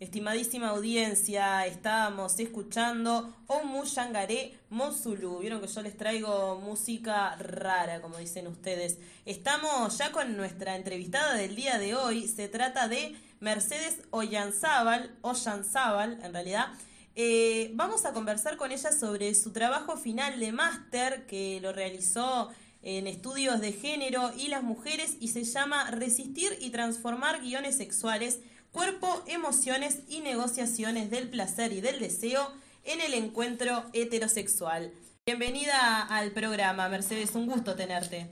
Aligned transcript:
Estimadísima 0.00 0.68
audiencia, 0.68 1.66
estábamos 1.66 2.40
escuchando 2.40 3.36
Omu 3.48 3.84
Yangaré 3.84 4.58
Mozulu. 4.70 5.40
Vieron 5.40 5.60
que 5.60 5.66
yo 5.66 5.82
les 5.82 5.94
traigo 5.94 6.58
música 6.58 7.36
rara, 7.36 8.00
como 8.00 8.16
dicen 8.16 8.46
ustedes. 8.46 8.96
Estamos 9.26 9.98
ya 9.98 10.10
con 10.10 10.38
nuestra 10.38 10.76
entrevistada 10.76 11.34
del 11.34 11.54
día 11.54 11.78
de 11.78 11.94
hoy. 11.94 12.26
Se 12.28 12.48
trata 12.48 12.88
de 12.88 13.14
Mercedes 13.40 13.98
Ollanzábal, 14.08 15.14
Ollanzábal 15.20 16.18
en 16.22 16.32
realidad. 16.32 16.68
Eh, 17.14 17.70
vamos 17.74 18.06
a 18.06 18.14
conversar 18.14 18.56
con 18.56 18.72
ella 18.72 18.92
sobre 18.92 19.34
su 19.34 19.52
trabajo 19.52 19.98
final 19.98 20.40
de 20.40 20.52
máster 20.52 21.26
que 21.26 21.60
lo 21.60 21.74
realizó 21.74 22.48
en 22.80 23.06
estudios 23.06 23.60
de 23.60 23.74
género 23.74 24.32
y 24.34 24.48
las 24.48 24.62
mujeres 24.62 25.18
y 25.20 25.28
se 25.28 25.44
llama 25.44 25.90
Resistir 25.90 26.56
y 26.58 26.70
transformar 26.70 27.42
guiones 27.42 27.76
sexuales 27.76 28.40
cuerpo, 28.72 29.22
emociones 29.26 30.00
y 30.08 30.20
negociaciones 30.20 31.10
del 31.10 31.28
placer 31.28 31.72
y 31.72 31.80
del 31.80 31.98
deseo 31.98 32.52
en 32.84 33.00
el 33.00 33.14
encuentro 33.14 33.84
heterosexual. 33.92 34.92
Bienvenida 35.26 36.06
al 36.08 36.30
programa, 36.30 36.88
Mercedes, 36.88 37.34
un 37.34 37.46
gusto 37.46 37.74
tenerte. 37.74 38.30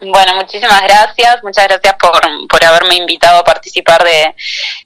Bueno, 0.00 0.34
muchísimas 0.36 0.82
gracias, 0.82 1.42
muchas 1.42 1.68
gracias 1.68 1.94
por, 2.00 2.64
haberme 2.64 2.96
invitado 2.96 3.40
a 3.40 3.44
participar 3.44 4.02
de, 4.02 4.34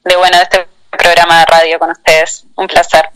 de, 0.05 0.17
bueno, 0.17 0.37
de 0.37 0.42
este 0.42 0.69
programa 0.91 1.41
de 1.41 1.47
radio 1.47 1.78
con 1.78 1.91
ustedes. 1.91 2.45
Un 2.56 2.67
placer. 2.67 3.09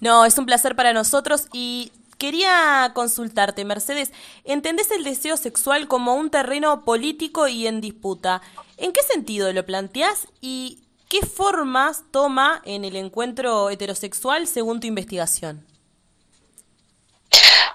No, 0.00 0.24
es 0.24 0.36
un 0.38 0.46
placer 0.46 0.76
para 0.76 0.92
nosotros 0.92 1.48
y 1.52 1.92
Quería 2.18 2.92
consultarte, 2.94 3.66
Mercedes, 3.66 4.10
¿entendés 4.44 4.90
el 4.90 5.04
deseo 5.04 5.36
sexual 5.36 5.86
como 5.86 6.14
un 6.14 6.30
terreno 6.30 6.82
político 6.82 7.46
y 7.46 7.66
en 7.66 7.82
disputa? 7.82 8.40
¿En 8.76 8.92
qué 8.92 9.02
sentido 9.02 9.52
lo 9.52 9.64
planteás 9.64 10.28
y 10.40 10.80
qué 11.08 11.24
formas 11.24 12.02
toma 12.10 12.60
en 12.64 12.84
el 12.84 12.96
encuentro 12.96 13.70
heterosexual 13.70 14.46
según 14.46 14.80
tu 14.80 14.86
investigación? 14.86 15.66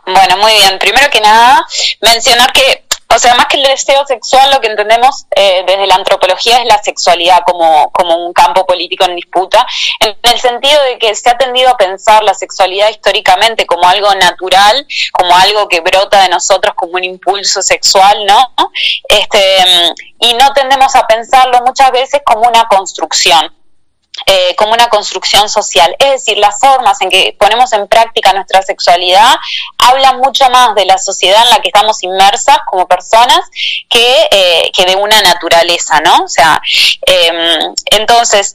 Bueno, 0.06 0.38
muy 0.38 0.52
bien. 0.54 0.80
Primero 0.80 1.10
que 1.10 1.22
nada, 1.22 1.66
mencionar 2.02 2.52
que 2.54 2.86
o 3.14 3.20
sea, 3.20 3.36
más 3.36 3.48
que 3.48 3.58
el 3.58 3.64
deseo 3.64 4.06
sexual, 4.06 4.52
lo 4.52 4.62
que 4.62 4.68
entendemos 4.68 5.26
eh, 5.36 5.64
desde 5.66 5.88
la 5.88 5.96
antropología 5.96 6.60
es 6.60 6.66
la 6.66 6.82
sexualidad 6.82 7.40
como, 7.46 7.92
como 7.92 8.26
un 8.26 8.34
campo 8.34 8.66
político 8.66 9.06
en 9.06 9.16
disputa, 9.16 9.66
en 10.00 10.16
el 10.24 10.40
sentido 10.40 10.82
de 10.84 10.98
que 10.98 11.14
se 11.16 11.30
ha 11.30 11.38
tendido 11.38 11.70
a 11.70 11.78
pensar 11.78 12.24
la 12.24 12.34
sexualidad 12.34 12.90
históricamente 12.90 13.66
como 13.66 13.88
algo 13.88 14.14
natural, 14.16 14.86
como 15.12 15.36
algo 15.36 15.68
que 15.68 15.82
brota 15.82 16.22
de 16.22 16.30
nosotros 16.30 16.74
como 16.76 16.94
un 16.94 17.04
impulso 17.04 17.62
sexual, 17.62 18.26
¿no? 18.26 18.54
Este, 19.08 19.94
y 20.20 20.34
no 20.34 20.54
tendemos 20.54 20.96
a 20.96 21.06
pensarlo 21.08 21.60
muchas 21.66 21.92
veces 21.92 22.22
como 22.24 22.48
una 22.48 22.66
construcción. 22.68 23.61
Eh, 24.26 24.56
como 24.56 24.74
una 24.74 24.88
construcción 24.88 25.48
social. 25.48 25.96
Es 25.98 26.12
decir, 26.12 26.38
las 26.38 26.60
formas 26.60 27.02
en 27.02 27.10
que 27.10 27.36
ponemos 27.40 27.72
en 27.72 27.88
práctica 27.88 28.34
nuestra 28.34 28.62
sexualidad 28.62 29.36
hablan 29.78 30.20
mucho 30.20 30.50
más 30.50 30.76
de 30.76 30.86
la 30.86 30.98
sociedad 30.98 31.44
en 31.44 31.50
la 31.50 31.62
que 31.62 31.70
estamos 31.70 32.04
inmersas 32.04 32.60
como 32.70 32.88
personas 32.88 33.40
que, 33.90 34.28
eh, 34.32 34.72
que 34.76 34.86
de 34.86 34.96
una 34.96 35.22
naturaleza, 35.22 36.02
¿no? 36.02 36.26
O 36.26 36.28
sea, 36.28 36.62
em, 37.08 37.74
entonces, 37.86 38.54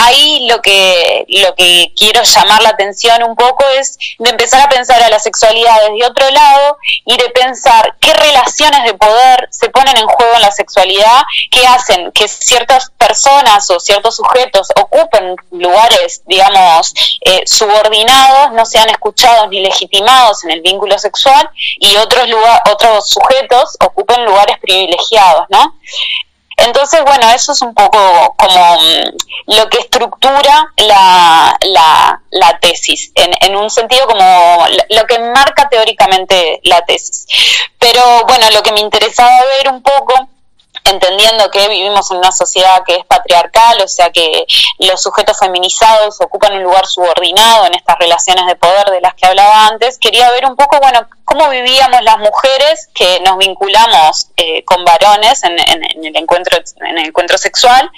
ahí 0.00 0.46
lo 0.48 0.60
que, 0.62 1.24
lo 1.28 1.54
que 1.54 1.92
quiero 1.96 2.22
llamar 2.22 2.62
la 2.62 2.70
atención 2.70 3.22
un 3.22 3.36
poco 3.36 3.64
es 3.78 3.98
de 4.18 4.30
empezar 4.30 4.62
a 4.62 4.68
pensar 4.68 5.02
a 5.02 5.08
la 5.08 5.18
sexualidad 5.18 5.76
desde 5.88 6.06
otro 6.06 6.30
lado 6.30 6.78
y 7.04 7.16
de 7.16 7.28
pensar 7.30 7.96
qué 8.00 8.12
relaciones 8.12 8.84
de 8.84 8.94
poder 8.94 9.48
se 9.50 9.68
ponen 9.70 9.96
en 9.96 10.06
juego 10.06 10.34
en 10.34 10.42
la 10.42 10.50
sexualidad 10.50 11.22
que 11.50 11.66
hacen 11.66 12.12
que 12.12 12.28
ciertas 12.28 12.90
personas 12.98 13.70
o 13.70 13.80
ciertos 13.80 14.16
sujetos 14.16 14.68
ocupen 14.80 15.36
lugares, 15.50 16.22
digamos, 16.26 16.94
eh, 17.20 17.42
subordinados, 17.46 18.52
no 18.52 18.64
sean 18.64 18.88
escuchados 18.88 19.48
ni 19.48 19.60
legitimados 19.60 20.44
en 20.44 20.52
el 20.52 20.60
vínculo 20.62 20.98
sexual 20.98 21.48
y 21.78 21.96
otros, 21.96 22.28
lugar, 22.28 22.62
otros 22.72 23.08
sujetos 23.08 23.76
ocupen 23.80 24.24
lugares 24.24 24.56
privilegiados, 24.60 25.46
¿no? 25.48 25.78
Entonces, 26.60 27.02
bueno, 27.04 27.30
eso 27.30 27.52
es 27.52 27.62
un 27.62 27.74
poco 27.74 28.34
como 28.36 28.76
mm, 28.76 29.56
lo 29.56 29.68
que 29.68 29.78
estructura 29.78 30.72
la, 30.76 31.56
la, 32.30 32.58
tesis, 32.60 33.12
en, 33.14 33.32
en, 33.40 33.56
un 33.56 33.70
sentido 33.70 34.06
como 34.06 34.66
lo 34.90 35.06
que 35.06 35.18
marca 35.18 35.68
teóricamente 35.68 36.60
la 36.64 36.82
tesis. 36.82 37.26
Pero 37.78 38.02
bueno, 38.26 38.46
lo 38.52 38.62
que 38.62 38.72
me 38.72 38.80
interesaba 38.80 39.30
ver 39.58 39.72
un 39.72 39.82
poco 39.82 40.28
entendiendo 40.84 41.50
que 41.50 41.68
vivimos 41.68 42.10
en 42.10 42.18
una 42.18 42.32
sociedad 42.32 42.82
que 42.86 42.96
es 42.96 43.04
patriarcal, 43.06 43.80
o 43.82 43.88
sea 43.88 44.10
que 44.10 44.46
los 44.78 45.02
sujetos 45.02 45.38
feminizados 45.38 46.20
ocupan 46.20 46.54
un 46.54 46.62
lugar 46.62 46.86
subordinado 46.86 47.66
en 47.66 47.74
estas 47.74 47.98
relaciones 47.98 48.46
de 48.46 48.56
poder 48.56 48.90
de 48.90 49.00
las 49.00 49.14
que 49.14 49.26
hablaba 49.26 49.66
antes, 49.66 49.98
quería 49.98 50.30
ver 50.30 50.46
un 50.46 50.56
poco, 50.56 50.78
bueno, 50.80 51.06
cómo 51.24 51.48
vivíamos 51.48 52.02
las 52.02 52.18
mujeres 52.18 52.88
que 52.92 53.20
nos 53.20 53.38
vinculamos 53.38 54.26
eh, 54.36 54.64
con 54.64 54.84
varones 54.84 55.44
en, 55.44 55.58
el 55.58 56.16
encuentro, 56.16 56.58
en 56.80 56.98
el 56.98 57.06
encuentro 57.06 57.38
sexual, 57.38 57.88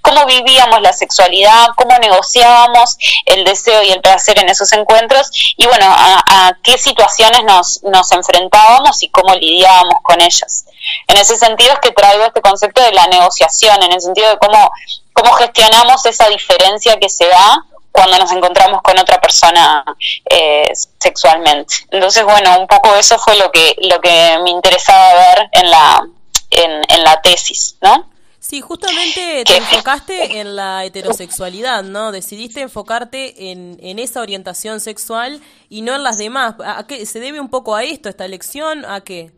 cómo 0.00 0.24
vivíamos 0.24 0.80
la 0.80 0.94
sexualidad, 0.94 1.66
cómo 1.76 1.98
negociábamos 1.98 2.96
el 3.26 3.44
deseo 3.44 3.82
y 3.82 3.90
el 3.90 4.00
placer 4.00 4.38
en 4.38 4.48
esos 4.48 4.72
encuentros 4.72 5.28
y 5.56 5.66
bueno, 5.66 5.84
a, 5.86 6.24
a 6.26 6.58
qué 6.62 6.78
situaciones 6.78 7.44
nos, 7.44 7.82
nos 7.82 8.10
enfrentábamos 8.12 9.02
y 9.02 9.10
cómo 9.10 9.34
lidiábamos 9.34 10.00
con 10.02 10.20
ellas. 10.22 10.64
En 11.06 11.16
ese 11.16 11.36
sentido 11.36 11.72
es 11.72 11.78
que 11.80 11.92
traigo 11.92 12.24
este 12.24 12.40
concepto 12.40 12.82
de 12.82 12.92
la 12.92 13.06
negociación, 13.06 13.82
en 13.82 13.92
el 13.92 14.00
sentido 14.00 14.28
de 14.30 14.38
cómo, 14.38 14.70
cómo 15.12 15.32
gestionamos 15.32 16.04
esa 16.06 16.28
diferencia 16.28 16.98
que 16.98 17.08
se 17.08 17.26
da 17.26 17.64
cuando 17.98 18.18
nos 18.18 18.30
encontramos 18.30 18.80
con 18.82 18.96
otra 18.98 19.20
persona 19.20 19.84
eh, 20.30 20.70
sexualmente. 20.98 21.74
Entonces, 21.90 22.24
bueno, 22.24 22.60
un 22.60 22.66
poco 22.66 22.94
eso 22.94 23.18
fue 23.18 23.36
lo 23.36 23.50
que, 23.50 23.74
lo 23.82 24.00
que 24.00 24.38
me 24.44 24.50
interesaba 24.50 25.14
ver 25.14 25.48
en 25.52 25.70
la, 25.70 26.06
en, 26.50 27.04
la 27.04 27.20
tesis, 27.20 27.76
¿no? 27.80 28.08
Sí, 28.38 28.60
justamente 28.60 29.42
te 29.44 29.56
enfocaste 29.56 30.38
en 30.40 30.54
la 30.54 30.84
heterosexualidad, 30.84 31.82
¿no? 31.82 32.12
Decidiste 32.12 32.60
enfocarte 32.60 33.50
en, 33.50 33.78
en 33.82 33.98
esa 33.98 34.20
orientación 34.20 34.80
sexual 34.80 35.42
y 35.68 35.82
no 35.82 35.96
en 35.96 36.04
las 36.04 36.18
demás. 36.18 36.54
¿A 36.64 36.86
qué 36.86 37.04
se 37.04 37.20
debe 37.20 37.40
un 37.40 37.50
poco 37.50 37.74
a 37.74 37.82
esto, 37.82 38.08
esta 38.08 38.24
elección? 38.24 38.84
¿A 38.84 39.00
qué? 39.00 39.32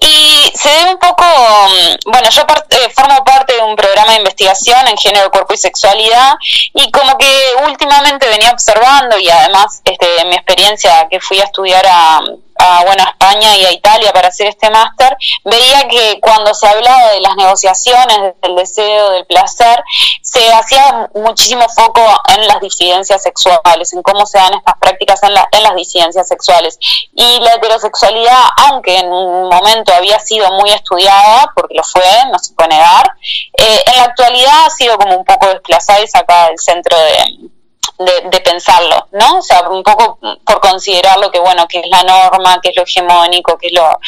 Y 0.00 0.52
se 0.54 0.68
debe 0.68 0.90
un 0.90 0.98
poco, 0.98 1.24
mm, 1.24 2.10
bueno, 2.10 2.28
yo 2.30 2.42
eh, 2.70 2.90
formo 2.94 3.24
parte 3.24 3.54
de 3.54 3.62
un 3.62 3.74
programa 3.76 4.12
de 4.12 4.18
investigación 4.18 4.86
en 4.88 4.96
género, 4.96 5.30
cuerpo 5.30 5.54
y 5.54 5.56
sexualidad 5.56 6.34
y 6.74 6.90
como 6.90 7.16
que 7.16 7.52
últimamente 7.66 8.28
venía 8.28 8.50
observando 8.50 9.18
y 9.18 9.30
además 9.30 9.80
este, 9.84 10.20
en 10.20 10.28
mi 10.28 10.36
experiencia 10.36 11.08
que 11.10 11.20
fui 11.20 11.40
a 11.40 11.44
estudiar 11.44 11.86
a, 11.88 12.20
a, 12.66 12.84
bueno, 12.84 13.02
a 13.04 13.10
España 13.10 13.56
y 13.56 13.64
a 13.64 13.72
Italia 13.72 14.12
para 14.12 14.28
hacer 14.28 14.48
este 14.48 14.70
máster, 14.70 15.16
veía 15.44 15.88
que 15.88 16.18
cuando 16.20 16.52
se 16.54 16.66
hablaba 16.66 17.12
de 17.12 17.20
las 17.20 17.36
negociaciones, 17.36 18.34
del 18.42 18.56
deseo, 18.56 19.10
del 19.10 19.26
placer, 19.26 19.82
se 20.22 20.52
hacía 20.52 21.08
muchísimo 21.14 21.66
foco 21.68 22.02
en 22.36 22.46
las 22.46 22.60
disidencias 22.60 23.22
sexuales, 23.22 23.92
en 23.92 24.02
cómo 24.02 24.26
se 24.26 24.38
dan 24.38 24.54
estas 24.54 24.76
prácticas 24.78 25.22
en, 25.22 25.30
en 25.52 25.62
las 25.62 25.74
disidencias 25.74 26.28
sexuales. 26.28 26.78
Y 27.14 27.40
la 27.40 27.54
heterosexualidad, 27.54 28.44
aunque 28.68 28.98
en 28.98 29.12
un 29.12 29.48
momento 29.48 29.92
había 29.94 30.18
sido 30.18 30.50
muy 30.52 30.70
estudiada, 30.70 31.52
porque 31.54 31.74
lo 31.74 31.84
fue, 31.84 32.02
no 32.30 32.38
se 32.38 32.54
puede 32.54 32.70
negar, 32.70 33.10
eh, 33.58 33.80
en 33.86 33.96
la 33.96 34.04
actualidad 34.04 34.66
ha 34.66 34.70
sido 34.70 34.96
como 34.98 35.16
un 35.16 35.24
poco 35.24 35.46
desplazada 35.48 36.00
y 36.00 36.08
sacada 36.08 36.48
del 36.48 36.58
centro 36.58 36.96
de, 36.98 37.50
de, 37.98 38.40
pensarlo, 38.40 39.08
¿no? 39.12 39.38
O 39.38 39.42
sea, 39.42 39.68
un 39.68 39.82
poco 39.82 40.18
por 40.44 40.60
considerar 40.60 41.18
lo 41.18 41.30
que, 41.30 41.38
bueno, 41.38 41.66
que 41.68 41.80
es 41.80 41.86
la 41.88 42.02
norma, 42.02 42.60
que 42.60 42.70
es 42.70 42.76
lo 42.76 42.82
hegemónico, 42.82 43.58
que 43.58 43.68
es 43.68 43.72
lo, 43.72 43.98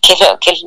que 0.00 0.12
es 0.12 0.20
lo, 0.20 0.38
que 0.38 0.50
es, 0.50 0.64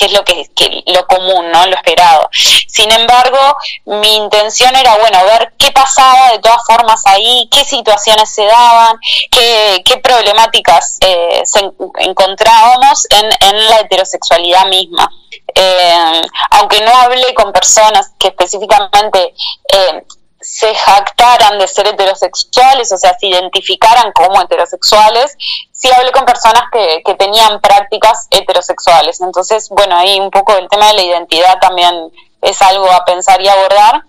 es 0.00 0.12
lo 0.12 0.24
que, 0.24 0.82
lo 0.86 1.06
común, 1.06 1.50
¿no? 1.50 1.66
Lo 1.66 1.76
esperado. 1.76 2.28
Sin 2.32 2.90
embargo, 2.90 3.38
mi 3.84 4.16
intención 4.16 4.74
era, 4.76 4.96
bueno, 4.98 5.24
ver 5.24 5.52
qué 5.58 5.70
pasaba 5.72 6.32
de 6.32 6.38
todas 6.38 6.62
formas 6.66 7.02
ahí, 7.06 7.48
qué 7.50 7.64
situaciones 7.64 8.32
se 8.32 8.44
daban, 8.44 8.98
qué, 9.30 9.82
qué 9.84 9.98
problemáticas 9.98 10.98
eh, 11.00 11.42
encontrábamos 11.98 13.06
en, 13.10 13.26
en 13.48 13.70
la 13.70 13.80
heterosexualidad 13.80 14.66
misma. 14.66 15.10
Eh, 15.54 16.22
aunque 16.52 16.80
no 16.80 16.94
hablé 16.94 17.34
con 17.34 17.52
personas 17.52 18.12
que 18.18 18.28
específicamente 18.28 19.34
eh, 19.72 20.04
se 20.40 20.74
jactaran 20.74 21.58
de 21.58 21.68
ser 21.68 21.86
heterosexuales, 21.86 22.90
o 22.92 22.98
sea, 22.98 23.16
se 23.18 23.26
identificaran 23.26 24.12
como 24.12 24.40
heterosexuales, 24.40 25.36
sí 25.72 25.90
hablé 25.92 26.12
con 26.12 26.24
personas 26.24 26.62
que, 26.72 27.02
que 27.04 27.14
tenían 27.14 27.60
prácticas 27.60 28.26
heterosexuales. 28.30 29.20
Entonces, 29.20 29.68
bueno, 29.70 29.96
ahí 29.96 30.18
un 30.18 30.30
poco 30.30 30.56
el 30.56 30.68
tema 30.68 30.88
de 30.88 30.94
la 30.94 31.02
identidad 31.02 31.58
también 31.60 32.10
es 32.42 32.62
algo 32.62 32.90
a 32.90 33.04
pensar 33.04 33.40
y 33.40 33.48
abordar. 33.48 34.04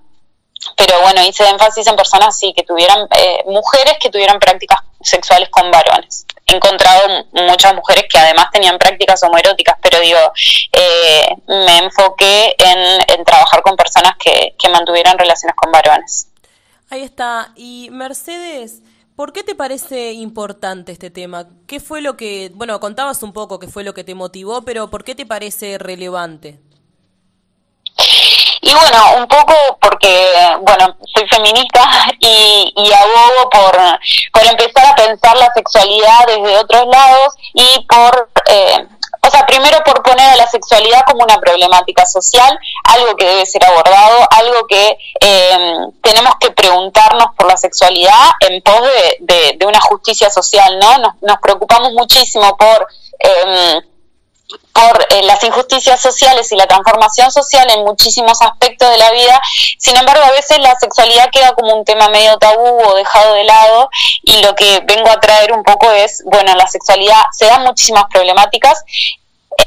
Pero 0.78 1.02
bueno, 1.02 1.24
hice 1.24 1.48
énfasis 1.50 1.88
en 1.88 1.96
personas 1.96 2.38
sí 2.38 2.54
que 2.56 2.64
tuvieran, 2.64 3.08
eh, 3.18 3.44
mujeres 3.48 3.96
que 4.00 4.12
tuvieran 4.12 4.40
prácticas 4.40 4.80
sexuales 5.02 5.50
con 5.50 5.72
varones 5.72 6.28
encontrado 6.52 7.26
muchas 7.32 7.74
mujeres 7.76 8.06
que 8.10 8.18
además 8.18 8.48
tenían 8.52 8.78
prácticas 8.78 9.22
homoeróticas, 9.24 9.76
pero 9.82 10.00
digo, 10.00 10.20
eh, 10.72 11.28
me 11.48 11.78
enfoqué 11.80 12.56
en, 12.58 13.24
trabajar 13.26 13.62
con 13.62 13.76
personas 13.76 14.14
que, 14.20 14.56
que 14.58 14.70
mantuvieran 14.70 15.18
relaciones 15.18 15.56
con 15.56 15.72
varones. 15.72 16.28
Ahí 16.90 17.04
está. 17.04 17.54
Y 17.56 17.90
Mercedes, 17.92 18.82
¿por 19.16 19.32
qué 19.32 19.44
te 19.44 19.56
parece 19.56 20.12
importante 20.14 20.92
este 20.92 21.10
tema? 21.10 21.48
¿Qué 21.68 21.80
fue 21.80 22.02
lo 22.02 22.18
que, 22.18 22.52
bueno, 22.54 22.80
contabas 22.80 23.24
un 23.24 23.32
poco 23.32 23.60
qué 23.60 23.68
fue 23.68 23.84
lo 23.84 23.94
que 23.94 24.04
te 24.04 24.16
motivó, 24.16 24.64
pero 24.64 24.90
¿por 24.90 25.04
qué 25.04 25.16
te 25.16 25.26
parece 25.26 25.78
relevante? 25.78 26.60
Y 28.62 28.74
bueno, 28.74 29.16
un 29.18 29.28
poco 29.28 29.54
porque, 29.80 30.30
bueno, 30.62 30.96
soy 31.16 31.28
feminista 31.28 31.82
y, 32.20 32.72
y 32.76 32.94
abogo 32.94 33.50
por, 33.50 33.80
por 34.32 34.44
empezar 34.46 34.86
a 34.86 34.96
pensar 34.96 35.36
la 35.38 35.52
sexualidad 35.54 36.28
desde 36.28 36.58
otros 36.58 36.86
lados 36.88 37.34
y 37.54 37.86
por... 37.88 38.30
Eh, 38.48 38.88
o 39.24 39.30
sea, 39.30 39.46
primero 39.46 39.84
por 39.84 40.02
poner 40.02 40.30
a 40.30 40.36
la 40.36 40.48
sexualidad 40.48 41.04
como 41.06 41.24
una 41.24 41.40
problemática 41.40 42.06
social, 42.08 42.58
algo 42.86 43.16
que 43.16 43.26
debe 43.26 43.46
ser 43.46 43.64
abordado, 43.66 44.18
algo 44.32 44.66
que 44.68 44.98
eh, 45.20 45.78
tenemos 46.02 46.34
que 46.40 46.50
preguntarnos 46.52 47.28
por 47.38 47.48
la 47.48 47.56
sexualidad 47.56 48.32
en 48.40 48.62
pos 48.64 48.82
de, 49.20 49.58
de, 49.60 49.66
una 49.66 49.80
justicia 49.80 50.32
social, 50.32 50.80
¿no? 50.80 50.98
Nos, 50.98 51.14
nos 51.22 51.38
preocupamos 51.40 51.94
muchísimo 51.94 52.58
por... 52.58 52.88
Eh, 53.20 53.82
por 54.74 55.08
eh, 55.10 55.24
las 55.24 55.44
injusticias 55.44 56.00
sociales 56.00 56.52
y 56.52 56.56
la 56.56 56.68
transformación 56.68 57.32
social 57.32 57.70
en 57.70 57.84
muchísimos 57.84 58.42
aspectos 58.42 58.90
de 58.90 58.98
la 58.98 59.12
vida. 59.12 59.40
Sin 59.78 59.96
embargo, 59.98 60.24
a 60.24 60.32
veces 60.32 60.60
la 60.60 60.76
sexualidad 60.80 61.30
queda 61.32 61.54
como 61.54 61.76
un 61.76 61.86
tema 61.86 62.10
medio 62.10 62.38
tabú 62.38 62.80
o 62.86 62.96
dejado 62.96 63.34
de 63.34 63.44
lado 63.44 63.90
y 64.24 64.42
lo 64.42 64.56
que 64.56 64.82
vengo 64.86 65.10
a 65.10 65.20
traer 65.20 65.54
un 65.54 65.64
poco 65.64 65.92
es, 65.92 66.24
bueno, 66.26 66.56
la 66.56 66.68
sexualidad 66.68 67.22
se 67.32 67.46
dan 67.46 67.64
muchísimas 67.64 68.06
problemáticas 68.12 68.84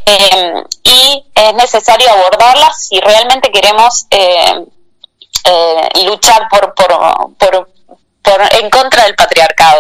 eh, 0.07 0.65
y 0.83 1.25
es 1.35 1.55
necesario 1.55 2.11
abordarlas 2.11 2.87
si 2.87 3.01
realmente 3.01 3.51
queremos 3.51 4.07
eh, 4.11 4.67
luchar 6.05 6.49
por, 6.49 6.75
por, 6.75 7.37
por 7.39 7.69
por, 8.25 8.41
en 8.59 8.71
contra 8.71 9.05
del 9.05 9.15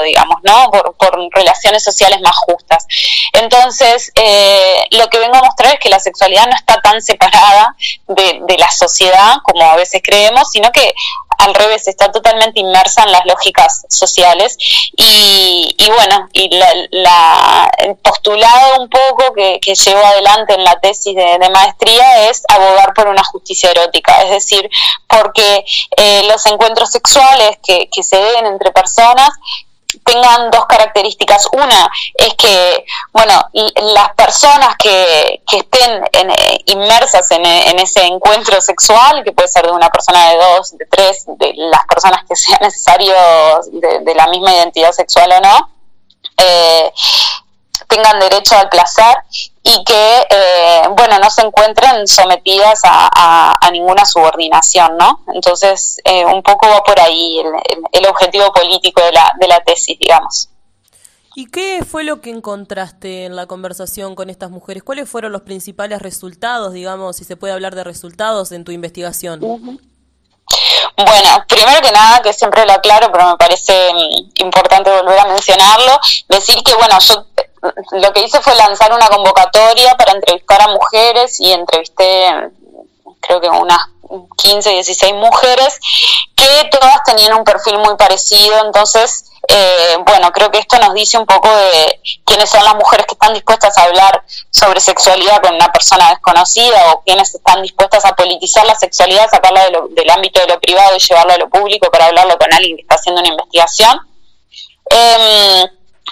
digamos, 0.05 0.39
¿no? 0.43 0.71
Por, 0.71 1.15
relaciones 1.35 1.83
sociales 1.83 2.21
más 2.23 2.37
justas. 2.37 2.87
Entonces, 3.33 4.13
eh, 4.15 4.87
lo 4.93 5.09
que 5.09 5.19
vengo 5.19 5.37
a 5.37 5.43
mostrar 5.43 5.75
es 5.75 5.81
que 5.81 5.89
la 5.89 5.99
sexualidad 5.99 6.47
no 6.47 6.57
está 6.57 6.81
tan 6.81 7.01
separada 7.03 7.75
de, 8.09 8.41
de 8.47 8.59
la 8.59 8.71
sociedad 8.71 9.37
como 9.43 9.63
a 9.63 9.77
veces 9.77 10.01
creemos, 10.05 10.51
sino 10.51 10.71
que 10.73 10.95
al 11.39 11.55
revés, 11.55 11.89
está 11.89 12.11
totalmente 12.11 12.61
inmersa 12.61 13.03
en 13.03 13.13
las 13.13 13.25
lógicas 13.27 13.85
sociales 13.89 14.57
y, 14.97 15.75
bueno, 15.95 16.29
y 16.33 16.49
la, 16.51 17.71
el 17.79 17.97
postulado 17.97 18.81
un 18.81 18.89
poco 18.89 19.33
que, 19.35 19.59
que 19.61 19.75
llevo 19.75 20.05
adelante 20.05 20.55
en 20.55 20.65
la 20.65 20.79
tesis 20.81 21.15
de, 21.15 21.45
maestría 21.53 22.31
es 22.31 22.43
abogar 22.49 22.95
por 22.95 23.09
una 23.09 23.23
justicia 23.23 23.71
erótica, 23.71 24.23
es 24.23 24.31
decir, 24.31 24.69
porque 25.07 25.65
eh, 25.97 26.23
los 26.27 26.45
encuentros 26.47 26.91
sexuales 26.91 27.59
que, 27.63 27.89
que 27.93 28.03
se 28.03 28.17
den 28.17 28.47
entre 28.47 28.73
personas 28.73 29.31
tengan 30.05 30.51
dos 30.51 30.67
características. 30.67 31.49
Una 31.53 31.91
es 32.15 32.35
que, 32.35 32.85
bueno, 33.13 33.35
las 33.53 34.15
personas 34.15 34.77
que, 34.77 35.43
que 35.47 35.59
estén 35.59 36.05
eh, 36.13 36.59
inmersas 36.67 37.31
en, 37.31 37.45
en, 37.45 37.79
ese 37.79 38.05
encuentro 38.05 38.61
sexual, 38.61 39.23
que 39.25 39.33
puede 39.33 39.49
ser 39.49 39.67
de 39.67 39.73
una 39.73 39.91
persona 39.91 40.31
de 40.31 40.37
dos, 40.37 40.77
de 40.77 40.87
tres, 40.87 41.25
de 41.27 41.53
las 41.57 41.85
personas 41.87 42.25
que 42.29 42.37
sea 42.37 42.59
necesario 42.61 43.15
de, 43.73 44.01
de 44.01 44.15
la 44.15 44.27
misma 44.29 44.55
identidad 44.55 44.93
sexual 44.93 45.33
o 45.33 45.41
no, 45.41 45.71
eh, 46.37 46.93
tengan 47.95 48.19
derecho 48.19 48.57
al 48.57 48.69
placer 48.69 49.17
y 49.63 49.85
que, 49.85 50.27
eh, 50.31 50.83
bueno, 50.97 51.19
no 51.19 51.31
se 51.31 51.43
encuentren 51.43 52.07
sometidas 52.07 52.81
a, 52.85 53.57
a, 53.61 53.71
ninguna 53.71 54.05
subordinación, 54.05 54.97
¿no? 54.99 55.21
Entonces, 55.33 56.01
eh, 56.05 56.25
un 56.25 56.43
poco 56.43 56.69
va 56.69 56.83
por 56.83 56.99
ahí 57.01 57.39
el, 57.39 57.47
el, 57.93 58.07
objetivo 58.07 58.53
político 58.53 59.01
de 59.03 59.13
la, 59.13 59.33
de 59.41 59.49
la 59.49 59.61
tesis, 59.61 59.99
digamos. 59.99 60.49
¿Y 61.37 61.47
qué 61.47 61.85
fue 61.89 62.05
lo 62.05 62.21
que 62.21 62.31
encontraste 62.31 63.25
en 63.25 63.37
la 63.37 63.47
conversación 63.47 64.15
con 64.15 64.29
estas 64.29 64.51
mujeres? 64.51 64.83
¿Cuáles 64.83 65.09
fueron 65.09 65.33
los 65.33 65.43
principales 65.43 66.03
resultados, 66.03 66.73
digamos, 66.73 67.17
si 67.17 67.25
se 67.25 67.37
puede 67.37 67.53
hablar 67.53 67.75
de 67.75 67.85
resultados 67.85 68.53
en 68.53 68.65
tu 68.65 68.73
investigación? 68.73 69.41
Bueno, 70.97 71.45
primero 71.49 71.81
que 71.81 71.91
nada, 71.91 72.21
que 72.23 72.33
siempre 72.33 72.65
lo 72.65 72.73
aclaro, 72.73 73.11
pero 73.11 73.29
me 73.31 73.37
parece 73.37 73.93
mm, 73.93 74.45
importante 74.45 74.91
volver 74.91 75.19
a 75.19 75.27
mencionarlo, 75.27 75.99
decir 76.29 76.63
que, 76.63 76.75
bueno, 76.75 76.99
yo 77.01 77.27
lo 77.93 78.13
que 78.13 78.23
hice 78.23 78.41
fue 78.41 78.55
lanzar 78.55 78.93
una 78.93 79.09
convocatoria 79.09 79.95
para 79.97 80.13
entrevistar 80.13 80.63
a 80.63 80.69
mujeres 80.69 81.41
y 81.41 81.53
entrevisté 81.53 82.51
creo 83.21 83.41
que 83.41 83.49
unas 83.49 83.79
15, 84.37 84.71
16 84.71 85.15
mujeres 85.15 85.79
que 86.37 86.69
todas 86.71 87.03
tenían 87.05 87.35
un 87.35 87.45
perfil 87.45 87.79
muy 87.79 87.97
parecido, 87.97 88.65
entonces, 88.65 89.31
eh, 89.49 89.97
bueno, 90.05 90.31
creo 90.33 90.51
que 90.51 90.59
esto 90.59 90.79
nos 90.79 90.95
dice 90.95 91.19
un 91.19 91.27
poco 91.27 91.49
de 91.49 92.01
quiénes 92.25 92.51
son 92.51 92.65
las 92.65 92.75
mujeres 92.75 93.07
que 93.07 93.15
están 93.15 93.33
dispuestas 93.33 93.77
a 93.79 93.85
hablar 93.85 94.23
sobre 94.51 94.81
sexualidad 94.81 95.41
con 95.43 95.55
una 95.55 95.73
persona 95.73 96.11
desconocida 96.11 96.93
o 96.93 97.03
quienes 97.03 97.35
están 97.35 97.63
dispuestas 97.63 98.05
a 98.05 98.15
politizar 98.15 98.67
la 98.67 98.75
sexualidad, 98.75 99.31
sacarla 99.31 99.65
del 99.91 100.11
ámbito 100.11 100.41
de 100.41 100.49
lo 100.49 100.61
privado 100.61 100.97
y 100.97 101.01
llevarla 101.01 101.35
a 101.35 101.39
lo 101.39 101.49
público 101.49 101.91
para 101.91 102.07
hablarlo 102.07 102.37
con 102.39 102.53
alguien 102.53 102.77
que 102.77 102.83
está 102.83 102.97
haciendo 102.97 103.21
una 103.21 103.31
investigación. 103.31 104.01
Eh, 104.91 105.65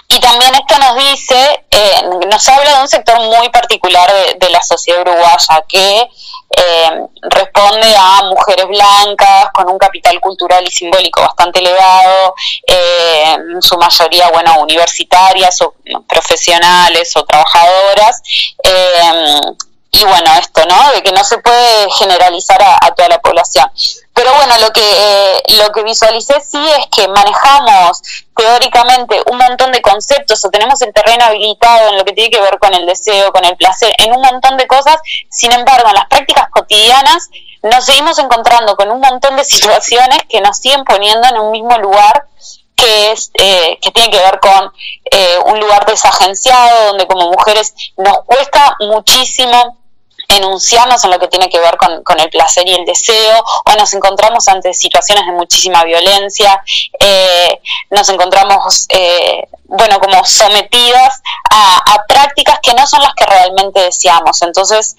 y 0.07 0.19
también 0.19 0.53
esto 0.55 0.77
nos 0.77 0.95
dice, 0.97 1.65
eh, 1.71 2.03
nos 2.29 2.49
habla 2.49 2.75
de 2.75 2.81
un 2.81 2.87
sector 2.87 3.19
muy 3.19 3.49
particular 3.49 4.11
de, 4.37 4.49
la 4.49 4.61
sociedad 4.61 5.01
uruguaya 5.01 5.63
que 5.67 6.07
eh, 6.55 7.07
responde 7.23 7.95
a 7.97 8.23
mujeres 8.23 8.67
blancas 8.67 9.47
con 9.53 9.69
un 9.69 9.79
capital 9.79 10.19
cultural 10.19 10.63
y 10.67 10.71
simbólico 10.71 11.21
bastante 11.21 11.59
elevado, 11.59 12.35
eh, 12.67 13.33
en 13.33 13.61
su 13.61 13.77
mayoría, 13.77 14.29
bueno, 14.29 14.59
universitarias 14.59 15.59
o 15.61 15.73
profesionales 16.07 17.11
o 17.15 17.25
trabajadoras 17.25 18.21
y 19.93 20.03
bueno, 20.05 20.33
esto, 20.39 20.65
¿no? 20.67 20.91
De 20.91 21.03
que 21.03 21.11
no 21.11 21.23
se 21.23 21.37
puede 21.37 21.91
generalizar 21.91 22.59
a, 22.61 22.93
toda 22.95 23.09
la 23.09 23.19
población. 23.19 23.69
Pero 24.23 24.35
bueno, 24.37 24.57
lo 24.59 24.71
que, 24.71 24.79
eh, 24.81 25.43
lo 25.57 25.69
que 25.73 25.83
visualicé 25.83 26.39
sí 26.39 26.65
es 26.79 26.87
que 26.95 27.09
manejamos 27.09 28.01
teóricamente 28.33 29.21
un 29.29 29.37
montón 29.37 29.73
de 29.73 29.81
conceptos 29.81 30.45
o 30.45 30.49
tenemos 30.49 30.81
el 30.81 30.93
terreno 30.93 31.25
habilitado 31.25 31.89
en 31.89 31.97
lo 31.97 32.05
que 32.05 32.13
tiene 32.13 32.29
que 32.29 32.39
ver 32.39 32.57
con 32.57 32.73
el 32.73 32.85
deseo, 32.85 33.33
con 33.33 33.43
el 33.43 33.57
placer, 33.57 33.93
en 33.97 34.13
un 34.13 34.21
montón 34.21 34.55
de 34.55 34.65
cosas. 34.65 34.95
Sin 35.29 35.51
embargo, 35.51 35.89
en 35.89 35.95
las 35.95 36.05
prácticas 36.05 36.47
cotidianas 36.51 37.31
nos 37.63 37.83
seguimos 37.83 38.17
encontrando 38.17 38.77
con 38.77 38.91
un 38.91 39.01
montón 39.01 39.35
de 39.35 39.43
situaciones 39.43 40.19
que 40.29 40.39
nos 40.39 40.57
siguen 40.57 40.85
poniendo 40.85 41.27
en 41.27 41.41
un 41.41 41.51
mismo 41.51 41.77
lugar 41.79 42.25
que 42.77 43.11
es 43.11 43.29
eh, 43.33 43.77
que 43.81 43.91
tiene 43.91 44.09
que 44.09 44.19
ver 44.19 44.39
con 44.39 44.71
eh, 45.11 45.37
un 45.47 45.59
lugar 45.59 45.85
desagenciado 45.85 46.87
donde 46.87 47.07
como 47.07 47.29
mujeres 47.29 47.73
nos 47.97 48.19
cuesta 48.25 48.77
muchísimo 48.79 49.82
enunciarnos 50.27 51.03
en 51.03 51.11
lo 51.11 51.19
que 51.19 51.27
tiene 51.27 51.49
que 51.49 51.59
ver 51.59 51.77
con, 51.77 52.19
el 52.19 52.29
placer 52.29 52.67
y 52.67 52.73
el 52.73 52.85
deseo, 52.85 53.43
o 53.65 53.71
nos 53.73 53.93
encontramos 53.93 54.47
ante 54.47 54.73
situaciones 54.73 55.25
de 55.25 55.31
muchísima 55.33 55.83
violencia, 55.83 56.61
eh, 56.99 57.59
nos 57.89 58.07
encontramos, 58.09 58.85
eh, 58.89 59.47
bueno, 59.65 59.99
como 59.99 60.23
sometidas 60.25 61.21
a, 61.49 62.03
prácticas 62.07 62.59
que 62.61 62.73
no 62.73 62.85
son 62.87 63.01
las 63.01 63.13
que 63.15 63.25
realmente 63.25 63.79
deseamos. 63.81 64.41
Entonces, 64.41 64.95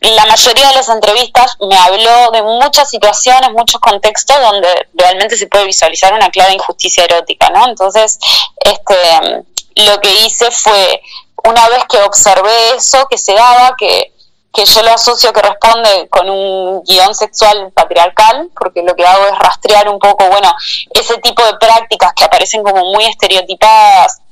la 0.00 0.26
mayoría 0.26 0.68
de 0.68 0.74
las 0.74 0.88
entrevistas 0.88 1.56
me 1.60 1.76
habló 1.76 2.30
de 2.30 2.42
muchas 2.42 2.90
situaciones, 2.90 3.50
muchos 3.52 3.80
contextos 3.80 4.36
donde 4.40 4.88
realmente 4.94 5.36
se 5.36 5.46
puede 5.46 5.64
visualizar 5.64 6.12
una 6.12 6.30
clara 6.30 6.52
injusticia 6.52 7.04
erótica, 7.04 7.50
¿no? 7.50 7.66
Entonces, 7.66 8.18
este, 8.60 9.44
lo 9.76 10.00
que 10.00 10.12
hice 10.20 10.50
fue, 10.50 11.02
una 11.44 11.68
vez 11.68 11.84
que 11.88 11.98
observé 11.98 12.76
eso, 12.76 13.06
que 13.08 13.18
se 13.18 13.34
daba, 13.34 13.74
que 13.78 14.12
que 14.56 14.64
yo 14.64 14.82
lo 14.82 14.92
asocio 14.92 15.34
que 15.34 15.42
responde 15.42 16.08
con 16.08 16.30
un 16.30 16.82
guion 16.82 17.14
sexual 17.14 17.70
patriarcal, 17.74 18.48
porque 18.58 18.82
lo 18.82 18.96
que 18.96 19.04
hago 19.04 19.26
es 19.26 19.38
rastrear 19.38 19.86
un 19.90 19.98
poco, 19.98 20.26
bueno, 20.30 20.50
ese 20.94 21.18
tipo 21.18 21.44
de 21.44 21.58
prácticas 21.58 22.14
que 22.16 22.24
aparecen 22.24 22.62
como 22.62 22.82
muy 22.92 23.04
estereotipadas 23.04 24.22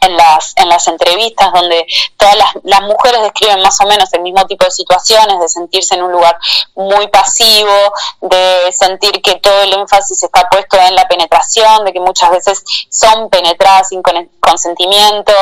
en 0.00 0.16
las, 0.16 0.52
en 0.56 0.68
las 0.68 0.86
entrevistas 0.88 1.52
donde 1.52 1.86
todas 2.16 2.36
las, 2.36 2.48
las, 2.64 2.82
mujeres 2.82 3.22
describen 3.22 3.60
más 3.60 3.80
o 3.80 3.86
menos 3.86 4.12
el 4.12 4.20
mismo 4.22 4.44
tipo 4.46 4.64
de 4.64 4.70
situaciones, 4.70 5.40
de 5.40 5.48
sentirse 5.48 5.94
en 5.94 6.02
un 6.02 6.12
lugar 6.12 6.38
muy 6.74 7.08
pasivo, 7.08 7.72
de 8.20 8.72
sentir 8.72 9.22
que 9.22 9.36
todo 9.36 9.62
el 9.62 9.72
énfasis 9.72 10.22
está 10.22 10.48
puesto 10.48 10.76
en 10.78 10.94
la 10.94 11.06
penetración, 11.08 11.84
de 11.84 11.92
que 11.92 12.00
muchas 12.00 12.30
veces 12.30 12.62
son 12.90 13.30
penetradas 13.30 13.88
sin 13.88 14.02
consentimiento, 14.40 15.32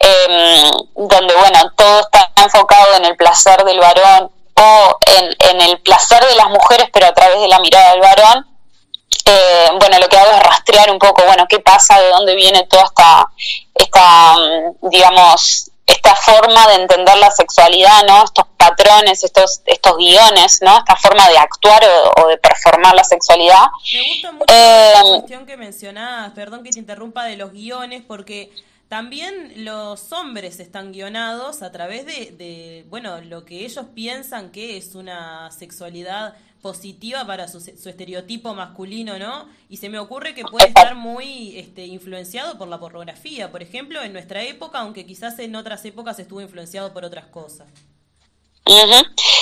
eh, 0.00 0.70
donde 0.94 1.34
bueno, 1.34 1.72
todo 1.76 2.00
está 2.00 2.32
enfocado 2.36 2.96
en 2.96 3.04
el 3.04 3.16
placer 3.16 3.64
del 3.64 3.80
varón 3.80 4.30
o 4.56 4.98
en, 5.18 5.36
en 5.50 5.60
el 5.62 5.80
placer 5.80 6.24
de 6.24 6.34
las 6.34 6.48
mujeres, 6.48 6.88
pero 6.92 7.06
a 7.06 7.14
través 7.14 7.40
de 7.40 7.48
la 7.48 7.60
mirada 7.60 7.92
del 7.92 8.00
varón, 8.00 8.50
eh, 9.24 9.68
bueno, 9.78 9.98
lo 9.98 10.08
que 10.08 10.16
hago 10.16 10.30
es 10.32 10.42
rastrear 10.42 10.90
un 10.90 10.98
poco, 10.98 11.22
bueno, 11.24 11.46
qué 11.48 11.60
pasa, 11.60 12.00
de 12.00 12.08
dónde 12.08 12.34
viene 12.34 12.64
toda 12.64 12.84
esta, 12.84 13.28
esta 13.82 14.36
digamos, 14.82 15.70
esta 15.86 16.14
forma 16.14 16.68
de 16.68 16.74
entender 16.74 17.16
la 17.18 17.30
sexualidad, 17.30 18.04
¿no? 18.06 18.24
Estos 18.24 18.46
patrones, 18.56 19.24
estos, 19.24 19.62
estos 19.66 19.96
guiones, 19.96 20.60
¿no? 20.62 20.78
Esta 20.78 20.96
forma 20.96 21.28
de 21.28 21.38
actuar 21.38 21.82
o, 22.16 22.28
de 22.28 22.38
performar 22.38 22.94
la 22.94 23.04
sexualidad. 23.04 23.64
Me 23.92 24.08
gusta 24.08 24.32
mucho 24.32 24.44
la 24.48 25.00
eh, 25.00 25.04
cuestión 25.08 25.46
que 25.46 25.56
mencionabas, 25.56 26.32
perdón 26.32 26.62
que 26.62 26.70
te 26.70 26.78
interrumpa, 26.78 27.24
de 27.24 27.36
los 27.36 27.52
guiones, 27.52 28.02
porque 28.06 28.52
también 28.90 29.64
los 29.64 30.10
hombres 30.10 30.58
están 30.58 30.90
guionados 30.90 31.62
a 31.62 31.70
través 31.70 32.04
de, 32.06 32.34
de, 32.36 32.84
bueno, 32.88 33.20
lo 33.20 33.44
que 33.44 33.64
ellos 33.64 33.86
piensan 33.94 34.50
que 34.50 34.76
es 34.76 34.96
una 34.96 35.48
sexualidad 35.52 36.34
positiva 36.60 37.24
para 37.24 37.46
su, 37.46 37.58
estereotipo 37.58 38.52
masculino, 38.52 39.16
¿no? 39.16 39.48
Y 39.68 39.76
se 39.76 39.90
me 39.90 40.00
ocurre 40.00 40.34
que 40.34 40.42
puede 40.42 40.66
estar 40.66 40.96
muy 40.96 41.56
este, 41.56 41.86
influenciado 41.86 42.58
por 42.58 42.66
la 42.66 42.80
pornografía, 42.80 43.52
por 43.52 43.62
ejemplo, 43.62 44.02
en 44.02 44.12
nuestra 44.12 44.42
época, 44.42 44.80
aunque 44.80 45.06
quizás 45.06 45.38
en 45.38 45.54
otras 45.54 45.84
épocas 45.84 46.18
estuvo 46.18 46.40
influenciado 46.40 46.92
por 46.92 47.04
otras 47.04 47.26
cosas. 47.26 47.68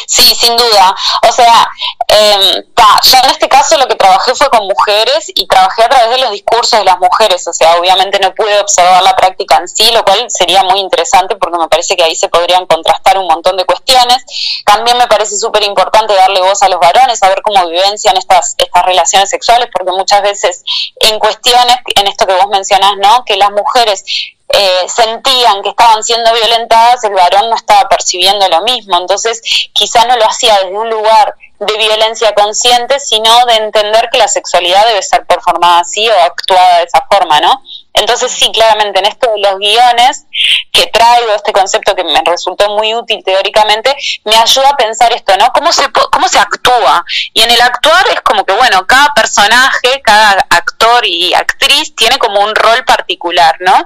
Sí, 0.06 0.34
sin 0.34 0.56
duda. 0.56 0.94
O 1.28 1.32
sea, 1.32 1.68
eh, 2.08 2.64
yo 3.02 3.18
en 3.22 3.30
este 3.30 3.48
caso 3.48 3.76
lo 3.76 3.86
que 3.86 3.94
trabajé 3.96 4.34
fue 4.34 4.48
con 4.48 4.66
mujeres 4.66 5.30
y 5.34 5.46
trabajé 5.46 5.82
a 5.84 5.88
través 5.88 6.10
de 6.10 6.18
los 6.18 6.30
discursos 6.30 6.78
de 6.78 6.84
las 6.84 6.98
mujeres. 6.98 7.46
O 7.46 7.52
sea, 7.52 7.76
obviamente 7.76 8.18
no 8.20 8.34
pude 8.34 8.58
observar 8.60 9.02
la 9.02 9.14
práctica 9.16 9.56
en 9.58 9.68
sí, 9.68 9.90
lo 9.92 10.02
cual 10.04 10.30
sería 10.30 10.62
muy 10.62 10.80
interesante 10.80 11.36
porque 11.36 11.58
me 11.58 11.68
parece 11.68 11.96
que 11.96 12.04
ahí 12.04 12.16
se 12.16 12.28
podrían 12.28 12.66
contrastar 12.66 13.18
un 13.18 13.26
montón 13.26 13.56
de 13.56 13.66
cuestiones. 13.66 14.24
También 14.64 14.96
me 14.96 15.06
parece 15.08 15.36
súper 15.36 15.62
importante 15.64 16.14
darle 16.14 16.40
voz 16.40 16.62
a 16.62 16.68
los 16.68 16.80
varones, 16.80 17.18
saber 17.18 17.42
cómo 17.42 17.68
vivencian 17.68 18.16
estas, 18.16 18.54
estas 18.56 18.84
relaciones 18.86 19.28
sexuales, 19.28 19.68
porque 19.72 19.92
muchas 19.92 20.22
veces 20.22 20.62
en 21.00 21.18
cuestiones, 21.18 21.76
en 21.96 22.06
esto 22.06 22.26
que 22.26 22.34
vos 22.34 22.48
mencionás, 22.48 22.92
¿no? 22.96 23.24
Que 23.24 23.36
las 23.36 23.50
mujeres 23.50 24.04
eh, 24.48 24.86
sentían 24.88 25.62
que 25.62 25.70
estaban 25.70 26.02
siendo 26.02 26.32
violentadas, 26.32 27.04
el 27.04 27.12
varón 27.12 27.50
no 27.50 27.56
estaba 27.56 27.88
percibiendo 27.88 28.48
lo 28.48 28.62
mismo. 28.62 28.98
Entonces, 28.98 29.40
quizá 29.72 30.04
no 30.06 30.16
lo 30.16 30.24
hacía 30.24 30.54
desde 30.58 30.76
un 30.76 30.88
lugar 30.88 31.34
de 31.60 31.76
violencia 31.76 32.32
consciente, 32.34 33.00
sino 33.00 33.44
de 33.46 33.56
entender 33.56 34.08
que 34.12 34.18
la 34.18 34.28
sexualidad 34.28 34.86
debe 34.86 35.02
ser 35.02 35.26
performada 35.26 35.80
así 35.80 36.08
o 36.08 36.22
actuada 36.22 36.78
de 36.78 36.84
esa 36.84 37.04
forma, 37.10 37.40
¿no? 37.40 37.62
Entonces 37.94 38.30
sí, 38.30 38.52
claramente 38.52 39.00
en 39.00 39.06
esto 39.06 39.28
de 39.32 39.40
los 39.40 39.58
guiones 39.58 40.26
que 40.70 40.86
traigo, 40.86 41.34
este 41.34 41.52
concepto 41.52 41.96
que 41.96 42.04
me 42.04 42.22
resultó 42.24 42.76
muy 42.76 42.94
útil 42.94 43.24
teóricamente, 43.24 43.94
me 44.24 44.36
ayuda 44.36 44.70
a 44.70 44.76
pensar 44.76 45.12
esto, 45.12 45.36
¿no? 45.36 45.48
¿Cómo 45.52 45.72
se, 45.72 45.90
cómo 45.90 46.28
se 46.28 46.38
actúa? 46.38 47.04
Y 47.34 47.42
en 47.42 47.50
el 47.50 47.60
actuar 47.60 48.06
es 48.12 48.20
como 48.20 48.44
que, 48.44 48.52
bueno, 48.52 48.86
cada 48.86 49.12
personaje, 49.14 50.00
cada 50.02 50.46
actor 50.50 51.04
y 51.04 51.34
actriz 51.34 51.96
tiene 51.96 52.18
como 52.18 52.40
un 52.40 52.54
rol 52.54 52.84
particular, 52.84 53.56
¿no? 53.60 53.84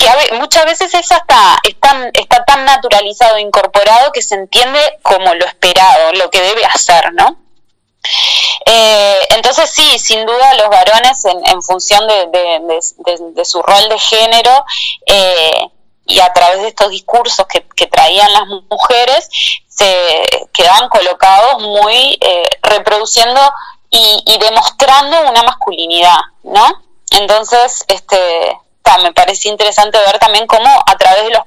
Que 0.00 0.34
muchas 0.36 0.64
veces 0.64 0.94
eso 0.94 1.14
está, 1.14 1.60
está 1.64 2.44
tan 2.44 2.64
naturalizado, 2.64 3.38
incorporado, 3.38 4.12
que 4.12 4.22
se 4.22 4.34
entiende 4.34 4.80
como 5.02 5.34
lo 5.34 5.44
esperado, 5.44 6.12
lo 6.14 6.30
que 6.30 6.40
debe 6.40 6.64
hacer, 6.64 7.12
¿no? 7.12 7.36
Eh, 8.64 9.18
entonces 9.30 9.70
sí, 9.70 9.98
sin 9.98 10.24
duda 10.24 10.54
los 10.54 10.68
varones 10.68 11.22
en, 11.24 11.62
función 11.62 12.06
de, 12.06 13.44
su 13.44 13.62
rol 13.62 13.88
de 13.88 13.98
género 13.98 14.64
eh, 15.06 15.68
y 16.06 16.20
a 16.20 16.32
través 16.32 16.62
de 16.62 16.68
estos 16.68 16.90
discursos 16.90 17.46
que, 17.46 17.60
traían 17.86 18.32
las 18.32 18.46
mujeres, 18.70 19.28
se 19.68 20.24
quedaban 20.52 20.88
colocados 20.88 21.62
muy 21.62 22.18
eh, 22.20 22.48
reproduciendo 22.62 23.40
y, 23.90 24.22
y 24.26 24.38
demostrando 24.38 25.28
una 25.28 25.42
masculinidad, 25.42 26.18
¿no? 26.44 26.82
Entonces, 27.10 27.84
este, 27.88 28.56
me 28.98 29.12
parecía 29.12 29.50
interesante 29.50 29.98
ver 29.98 30.18
también 30.18 30.46
cómo 30.46 30.68
a 30.86 30.96
través 30.96 31.24
de, 31.24 31.30
los, 31.30 31.42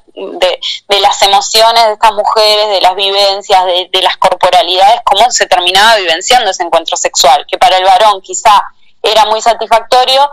de, 0.88 1.00
las 1.00 1.22
emociones 1.22 1.86
de 1.86 1.94
estas 1.94 2.14
mujeres, 2.14 2.70
de 2.70 2.82
las 2.82 2.96
vivencias, 2.96 3.66
de, 3.66 4.02
las 4.02 4.18
corporalidades, 4.18 5.02
cómo 5.04 5.30
se 5.32 5.46
terminaba 5.48 5.98
vivenciando 5.98 6.52
ese 6.52 6.64
encuentro 6.64 6.96
sexual, 6.98 7.46
que 7.50 7.58
para 7.58 7.78
el 7.78 7.84
varón 7.84 8.22
quizá 8.22 8.64
era 9.02 9.26
muy 9.26 9.42
satisfactorio, 9.42 10.30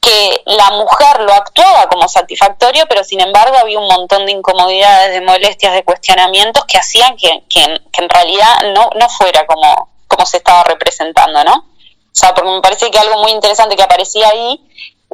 que 0.00 0.42
la 0.46 0.70
mujer 0.70 1.20
lo 1.20 1.32
actuaba 1.32 1.86
como 1.88 2.08
satisfactorio, 2.08 2.84
pero 2.88 3.04
sin 3.04 3.20
embargo 3.20 3.56
había 3.56 3.78
un 3.78 3.88
montón 3.88 4.26
de 4.26 4.32
incomodidades, 4.32 5.12
de 5.12 5.20
molestias, 5.22 5.72
de 5.72 5.84
cuestionamientos 5.84 6.64
que 6.66 6.78
hacían 6.78 7.16
que, 7.16 7.42
en 7.56 8.08
realidad 8.08 8.72
no, 8.74 8.90
no 8.98 9.08
fuera 9.08 9.46
como, 9.46 9.90
como 10.06 10.26
se 10.26 10.38
estaba 10.38 10.62
representando, 10.64 11.42
¿no? 11.44 11.54
O 11.54 12.16
sea, 12.16 12.34
porque 12.34 12.50
me 12.50 12.60
parece 12.60 12.90
que 12.90 12.98
algo 12.98 13.22
muy 13.22 13.32
interesante 13.32 13.76
que 13.76 13.82
aparecía 13.82 14.28
ahí 14.28 14.60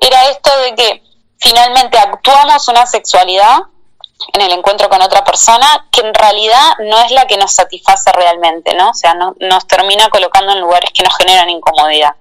era 0.01 0.29
esto 0.29 0.51
de 0.61 0.75
que 0.75 1.10
finalmente 1.41 1.99
actuamos 1.99 2.69
una 2.69 2.87
sexualidad 2.87 3.59
en 4.35 4.41
el 4.43 4.53
encuentro 4.53 4.89
con 4.89 5.01
otra 5.01 5.25
persona 5.25 5.89
que 5.91 6.03
en 6.03 6.13
realidad 6.13 6.73
no 6.81 7.01
es 7.01 7.11
la 7.11 7.27
que 7.27 7.37
nos 7.37 7.53
satisface 7.53 8.13
realmente, 8.13 8.75
¿no? 8.75 8.91
O 8.91 8.95
sea, 8.95 9.15
no, 9.15 9.35
nos 9.41 9.67
termina 9.67 10.09
colocando 10.11 10.53
en 10.53 10.61
lugares 10.61 10.91
que 10.93 11.03
nos 11.03 11.17
generan 11.17 11.49
incomodidad. 11.49 12.15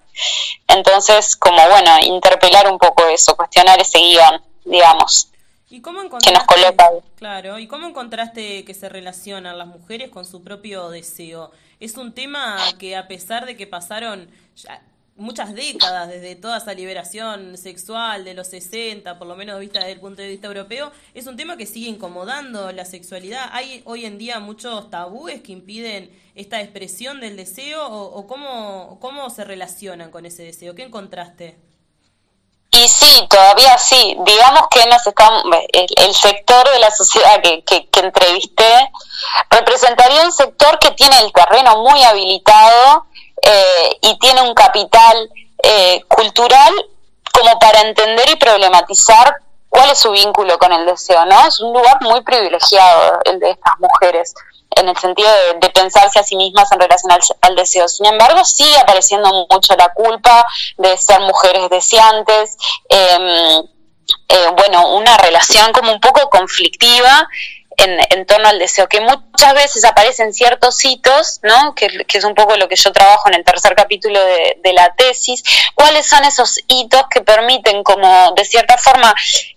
Entonces, 0.67 1.35
como 1.35 1.61
bueno, 1.69 1.91
interpelar 2.01 2.71
un 2.71 2.77
poco 2.77 3.05
eso, 3.07 3.35
cuestionar 3.35 3.79
ese 3.79 3.99
guion, 3.99 4.41
digamos. 4.63 5.29
¿Y 5.69 5.81
cómo 5.81 6.01
encontraste, 6.01 6.31
que 6.31 6.37
nos 6.37 6.47
coloca 6.47 6.89
Claro, 7.17 7.59
¿y 7.59 7.67
cómo 7.67 7.87
encontraste 7.87 8.65
que 8.65 8.73
se 8.73 8.89
relacionan 8.89 9.57
las 9.57 9.67
mujeres 9.67 10.09
con 10.09 10.25
su 10.25 10.43
propio 10.43 10.89
deseo? 10.89 11.51
Es 11.79 11.95
un 11.97 12.13
tema 12.13 12.57
que 12.79 12.97
a 12.97 13.07
pesar 13.07 13.45
de 13.45 13.55
que 13.55 13.67
pasaron 13.67 14.29
muchas 15.19 15.53
décadas, 15.53 16.07
desde 16.07 16.35
toda 16.35 16.57
esa 16.57 16.73
liberación 16.73 17.57
sexual 17.57 18.23
de 18.23 18.33
los 18.33 18.47
60, 18.47 19.19
por 19.19 19.27
lo 19.27 19.35
menos 19.35 19.59
vista 19.59 19.79
desde 19.79 19.93
el 19.93 19.99
punto 19.99 20.21
de 20.21 20.29
vista 20.29 20.47
europeo, 20.47 20.91
es 21.13 21.27
un 21.27 21.37
tema 21.37 21.57
que 21.57 21.65
sigue 21.65 21.89
incomodando 21.89 22.71
la 22.71 22.85
sexualidad. 22.85 23.49
Hay 23.51 23.81
hoy 23.85 24.05
en 24.05 24.17
día 24.17 24.39
muchos 24.39 24.89
tabúes 24.89 25.41
que 25.41 25.51
impiden 25.51 26.09
esta 26.35 26.61
expresión 26.61 27.19
del 27.19 27.35
deseo 27.35 27.85
o, 27.85 28.25
cómo, 28.27 28.97
cómo 29.01 29.29
se 29.29 29.43
relacionan 29.43 30.09
con 30.09 30.25
ese 30.25 30.43
deseo. 30.43 30.73
¿Qué 30.73 30.83
encontraste? 30.83 31.57
Y 32.71 32.87
sí, 32.87 33.27
todavía 33.29 33.77
sí. 33.77 34.15
Digamos 34.25 34.63
que 34.69 34.85
nos 34.85 35.05
estamos, 35.05 35.43
el, 35.73 36.13
sector 36.13 36.71
de 36.71 36.79
la 36.79 36.91
sociedad 36.91 37.41
que, 37.41 37.63
que, 37.63 37.89
que 37.89 37.99
entrevisté 37.99 38.91
representaría 39.49 40.23
un 40.23 40.31
sector 40.31 40.77
que 40.79 40.91
tiene 40.91 41.19
el 41.19 41.33
terreno 41.33 41.83
muy 41.83 42.01
habilitado 42.03 43.08
eh, 43.41 43.97
y 44.01 44.17
tiene 44.19 44.41
un 44.41 44.53
capital 44.53 45.29
eh, 45.63 46.03
cultural 46.07 46.73
como 47.31 47.59
para 47.59 47.81
entender 47.81 48.29
y 48.29 48.35
problematizar 48.35 49.35
cuál 49.69 49.91
es 49.91 49.99
su 49.99 50.11
vínculo 50.11 50.57
con 50.57 50.71
el 50.71 50.85
deseo, 50.85 51.25
¿no? 51.25 51.47
Es 51.47 51.59
un 51.59 51.73
lugar 51.73 51.97
muy 52.01 52.21
privilegiado 52.21 53.19
el 53.25 53.39
de 53.39 53.51
estas 53.51 53.73
mujeres 53.79 54.33
en 54.75 54.87
el 54.87 54.97
sentido 54.97 55.29
de, 55.59 55.69
pensarse 55.69 56.19
a 56.19 56.23
sí 56.23 56.35
mismas 56.35 56.71
en 56.71 56.79
relación 56.79 57.11
al, 57.41 57.55
deseo. 57.55 57.87
Sin 57.87 58.05
embargo, 58.05 58.43
sigue 58.45 58.77
apareciendo 58.77 59.47
mucho 59.49 59.75
la 59.75 59.93
culpa 59.93 60.45
de 60.77 60.97
ser 60.97 61.19
mujeres 61.21 61.69
deseantes, 61.69 62.57
em, 62.89 63.63
eh, 64.29 64.47
bueno, 64.55 64.95
una 64.95 65.17
relación 65.17 65.71
como 65.73 65.91
un 65.91 65.99
poco 65.99 66.29
conflictiva 66.29 67.27
en, 67.79 68.25
torno 68.25 68.49
al 68.49 68.59
deseo, 68.59 68.87
que 68.87 69.01
muchas 69.01 69.53
veces 69.53 69.85
aparecen 69.85 70.33
ciertos 70.33 70.83
hitos, 70.83 71.39
¿no? 71.43 71.73
Que, 71.75 71.87
es 72.07 72.23
un 72.23 72.35
poco 72.35 72.57
lo 72.57 72.67
que 72.67 72.75
yo 72.75 72.91
trabajo 72.91 73.29
en 73.29 73.35
el 73.35 73.43
tercer 73.43 73.75
capítulo 73.75 74.19
de, 74.19 74.73
la 74.73 74.93
tesis, 74.93 75.43
cuáles 75.73 76.07
son 76.07 76.23
esos 76.25 76.59
hitos 76.67 77.03
que 77.09 77.21
permiten 77.21 77.83
como 77.83 78.33
de 78.35 78.45
cierta 78.45 78.77
forma 78.77 79.13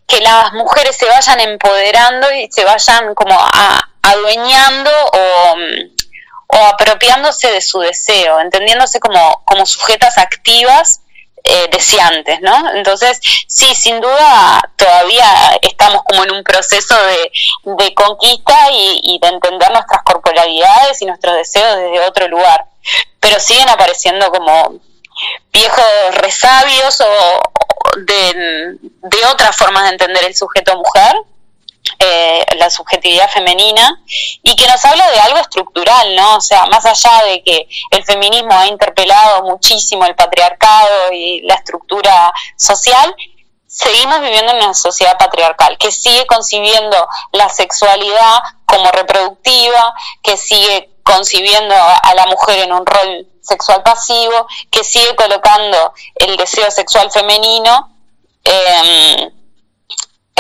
que 0.07 0.21
las 0.21 0.53
mujeres 0.55 0.97
se 0.97 1.07
vayan 1.07 1.41
empoderando 1.41 2.33
y 2.33 2.51
se 2.51 2.65
vayan 2.65 3.15
como 3.15 3.39
adueñando 4.03 4.91
o, 5.13 5.55
o 6.49 6.57
apropiándose 6.67 7.51
de 7.51 7.61
su 7.61 7.81
deseo, 7.81 8.41
entendiéndose 8.41 9.01
como, 9.01 9.43
como 9.45 9.67
sujetas 9.67 10.17
activas 10.17 11.03
eh, 11.45 11.69
deseantes, 11.73 12.41
¿no? 12.41 12.73
Entonces, 12.75 13.19
sí, 13.49 13.75
sin 13.75 14.01
duda 14.01 14.63
todavía 14.77 15.59
estamos 15.63 16.03
como 16.05 16.25
en 16.25 16.31
un 16.33 16.45
proceso 16.45 16.95
de, 17.75 17.95
conquista 17.95 18.71
y, 18.71 19.19
de 19.21 19.29
entender 19.29 19.71
nuestras 19.73 20.03
corporalidades 20.05 21.03
y 21.03 21.07
nuestros 21.07 21.37
deseos 21.37 21.77
desde 21.77 22.07
otro 22.07 22.29
lugar, 22.29 22.67
pero 23.21 23.41
siguen 23.41 23.69
apareciendo 23.69 24.31
como 24.31 24.81
viejos 25.53 25.85
resabios 26.13 27.01
o 27.01 27.99
de, 27.99 28.79
de 28.81 29.27
otras 29.27 29.57
formas 29.57 29.85
de 29.85 29.91
entender 29.91 30.25
el 30.25 30.35
sujeto 30.35 30.77
mujer 30.77 31.15
eh, 31.99 32.45
la 32.57 32.71
subjetividad 32.71 33.31
femenina 33.31 34.01
y 34.43 34.55
que 34.57 34.67
nos 34.67 34.85
habla 34.85 35.11
de 35.11 35.19
algo 35.21 35.39
estructural, 35.39 36.15
¿no? 36.15 36.37
O 36.37 36.41
sea, 36.41 36.67
más 36.67 36.85
allá 36.87 37.25
de 37.25 37.43
que 37.43 37.69
el 37.91 38.05
feminismo 38.05 38.53
ha 38.53 38.67
interpelado 38.67 39.43
muchísimo 39.45 40.05
el 40.05 40.15
patriarcado 40.15 41.13
y 41.13 41.43
la 41.43 41.55
estructura 41.55 42.33
social, 42.57 43.15
seguimos 43.67 44.21
viviendo 44.21 44.53
en 44.53 44.59
una 44.59 44.75
sociedad 44.75 45.17
patriarcal 45.19 45.77
que 45.79 45.91
sigue 45.91 46.27
concibiendo 46.27 47.09
la 47.33 47.49
sexualidad 47.49 48.39
como 48.65 48.91
reproductiva, 48.91 49.95
que 50.23 50.37
sigue 50.37 50.91
concibiendo 51.03 51.75
a 51.75 52.15
la 52.15 52.27
mujer 52.27 52.61
en 52.61 52.73
un 52.73 52.87
rol 52.87 53.27
sexual 53.43 53.83
pasivo, 53.83 54.47
que 54.71 54.85
sigue 54.85 55.17
colocando 55.17 55.95
el 56.15 56.37
deseo 56.37 56.71
sexual 56.71 57.11
femenino 57.11 57.91
eh, 58.45 59.33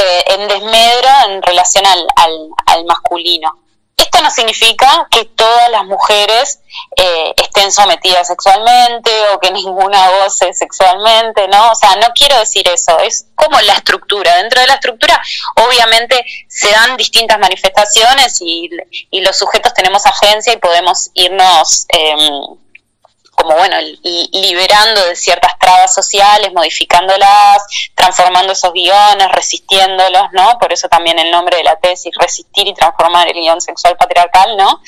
eh, 0.03 0.25
en 0.35 0.49
desmedro 0.49 1.09
en 1.29 1.43
relación 1.43 1.85
al, 1.87 2.07
al, 2.67 2.85
masculino. 2.85 3.59
Esto 3.97 4.21
no 4.21 4.31
significa 4.31 5.07
que 5.11 5.27
todas 5.27 5.71
las 5.71 5.85
mujeres 5.85 6.61
eh, 6.97 7.35
estén 7.37 7.71
sometidas 7.71 8.27
sexualmente 8.27 9.11
o 9.33 9.39
que 9.39 9.51
ninguna 9.53 10.11
goce 10.11 10.53
sexualmente, 10.55 11.47
¿no? 11.49 11.71
O 11.71 11.75
sea, 11.75 11.97
no 11.97 12.09
quiero 12.15 12.39
decir 12.39 12.69
eso, 12.69 12.99
es 12.99 13.27
como 13.35 13.61
la 13.61 13.75
estructura. 13.75 14.37
Dentro 14.37 14.61
de 14.61 14.67
la 14.67 14.75
estructura, 14.75 15.23
obviamente, 15.67 16.25
se 16.49 16.71
dan 16.71 16.97
distintas 16.97 17.39
manifestaciones 17.39 18.41
y, 18.41 18.71
y 19.11 19.21
los 19.21 19.37
sujetos 19.37 19.73
tenemos 19.75 20.05
agencia 20.07 20.53
y 20.53 20.57
podemos 20.57 21.11
irnos... 21.15 21.87
Eh, 21.91 22.59
como 23.43 23.57
bueno, 23.57 23.77
liberando 24.33 25.05
de 25.05 25.17
ciertas 25.17 25.59
trabas 25.59 25.93
sociales, 25.93 26.53
modificándolas, 26.55 27.67
transformando 27.95 28.53
esos 28.53 28.73
guiones, 28.73 29.31
resistiéndolos, 29.33 30.33
¿no? 30.33 30.59
Por 30.59 30.73
eso 30.73 30.89
también 30.89 31.19
el 31.19 31.31
nombre 31.31 31.57
de 31.57 31.65
la 31.65 31.77
tesis, 31.77 32.13
resistir 32.19 32.69
y 32.69 32.75
transformar 32.75 33.29
el 33.29 33.35
guion 33.35 33.61
sexual 33.61 33.97
patriarcal, 33.97 34.57
¿no? 34.57 34.81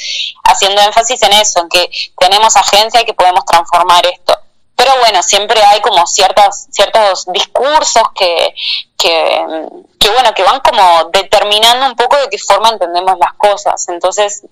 Haciendo 0.45 0.81
énfasis 0.83 1.21
en 1.23 1.33
eso, 1.33 1.61
en 1.61 1.69
que 1.69 1.91
tenemos 2.19 2.57
agencia 2.57 3.01
y 3.01 3.05
que 3.05 3.15
podemos 3.15 3.45
transformar 3.45 4.07
esto. 4.07 4.39
Pero 4.77 4.93
bueno, 5.01 5.23
siempre 5.23 5.61
hay 5.63 5.81
como 5.81 6.07
ciertos, 6.07 6.67
ciertos 6.71 7.27
discursos 7.33 8.03
que, 8.15 8.55
que, 8.97 9.69
que, 9.99 10.11
bueno, 10.11 10.33
que 10.35 10.43
van 10.43 10.61
como 10.61 11.11
determinando 11.13 11.87
un 11.87 11.97
poco 11.97 12.17
de 12.17 12.29
qué 12.29 12.39
forma 12.39 12.71
entendemos 12.71 13.19
las 13.19 13.33
cosas. 13.35 13.89
Entonces, 13.89 14.43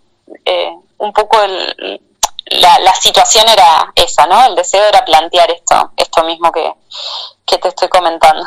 eh, 0.44 0.72
un 0.98 1.12
poco 1.12 1.40
el, 1.42 2.00
la, 2.60 2.78
la, 2.80 2.94
situación 2.94 3.48
era 3.48 3.92
esa, 3.94 4.26
¿no? 4.26 4.46
El 4.46 4.54
deseo 4.54 4.84
era 4.88 5.04
plantear 5.04 5.50
esto, 5.50 5.92
esto 5.96 6.24
mismo 6.24 6.50
que, 6.52 6.74
te 7.46 7.68
estoy 7.68 7.88
comentando. 7.88 8.44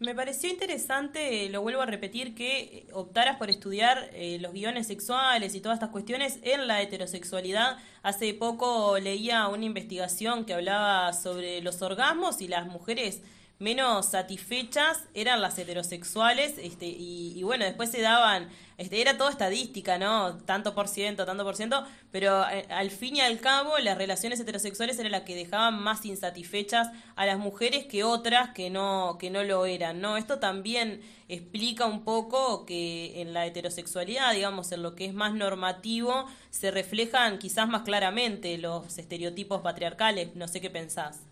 Me 0.00 0.14
pareció 0.14 0.50
interesante, 0.50 1.48
lo 1.50 1.62
vuelvo 1.62 1.82
a 1.82 1.86
repetir, 1.86 2.34
que 2.34 2.88
optaras 2.92 3.36
por 3.36 3.48
estudiar 3.48 4.10
eh, 4.12 4.38
los 4.40 4.52
guiones 4.52 4.86
sexuales 4.86 5.54
y 5.54 5.60
todas 5.60 5.76
estas 5.76 5.90
cuestiones 5.90 6.38
en 6.42 6.66
la 6.66 6.80
heterosexualidad. 6.80 7.76
Hace 8.02 8.34
poco 8.34 8.98
leía 8.98 9.46
una 9.48 9.64
investigación 9.64 10.46
que 10.46 10.54
hablaba 10.54 11.12
sobre 11.12 11.60
los 11.60 11.80
orgasmos 11.82 12.40
y 12.40 12.48
las 12.48 12.66
mujeres 12.66 13.20
menos 13.60 14.06
satisfechas 14.06 15.04
eran 15.12 15.42
las 15.42 15.58
heterosexuales 15.58 16.54
este, 16.56 16.86
y, 16.86 17.42
bueno, 17.42 17.66
después 17.66 17.90
se 17.90 18.00
daban, 18.00 18.48
este, 18.78 19.02
era 19.02 19.18
todo 19.18 19.28
estadística, 19.28 19.98
¿no? 19.98 20.38
Tanto 20.38 20.74
por 20.74 20.88
ciento, 20.88 21.26
tanto 21.26 21.44
por 21.44 21.56
ciento, 21.56 21.84
pero 22.10 22.48
eh, 22.48 22.66
al 22.70 22.90
fin 22.90 23.16
y 23.16 23.20
al 23.20 23.38
cabo 23.38 23.76
las 23.78 23.98
relaciones 23.98 24.40
heterosexuales 24.40 24.98
eran 24.98 25.12
las 25.12 25.22
que 25.22 25.34
dejaban 25.34 25.78
más 25.78 26.06
insatisfechas 26.06 26.88
a 27.16 27.26
las 27.26 27.38
mujeres 27.38 27.84
que 27.84 28.02
otras 28.02 28.54
que 28.54 28.70
no, 28.70 29.18
que 29.20 29.28
no 29.28 29.44
lo 29.44 29.66
eran, 29.66 30.00
¿no? 30.00 30.16
Esto 30.16 30.38
también 30.38 31.02
explica 31.28 31.84
un 31.84 32.02
poco 32.02 32.64
que 32.64 33.20
en 33.20 33.34
la 33.34 33.44
heterosexualidad, 33.44 34.32
digamos, 34.32 34.72
en 34.72 34.82
lo 34.82 34.94
que 34.94 35.04
es 35.04 35.12
más 35.12 35.34
normativo, 35.34 36.24
se 36.48 36.70
reflejan 36.70 37.38
quizás 37.38 37.68
más 37.68 37.82
claramente 37.82 38.56
los 38.56 38.96
estereotipos 38.96 39.60
patriarcales, 39.60 40.34
no 40.34 40.48
sé 40.48 40.62
qué 40.62 40.70
pensás. 40.70 41.29